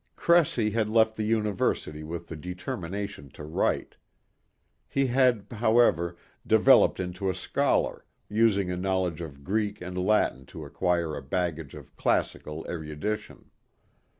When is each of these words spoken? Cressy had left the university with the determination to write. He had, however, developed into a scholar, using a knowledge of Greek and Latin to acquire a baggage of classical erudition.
Cressy 0.15 0.71
had 0.71 0.89
left 0.89 1.15
the 1.15 1.21
university 1.25 2.01
with 2.03 2.27
the 2.27 2.35
determination 2.35 3.29
to 3.33 3.43
write. 3.43 3.97
He 4.87 5.05
had, 5.05 5.45
however, 5.51 6.17
developed 6.47 6.99
into 6.99 7.29
a 7.29 7.35
scholar, 7.35 8.03
using 8.27 8.71
a 8.71 8.75
knowledge 8.77 9.21
of 9.21 9.43
Greek 9.43 9.79
and 9.79 9.95
Latin 10.03 10.47
to 10.47 10.65
acquire 10.65 11.15
a 11.15 11.21
baggage 11.21 11.75
of 11.75 11.95
classical 11.95 12.65
erudition. 12.67 13.51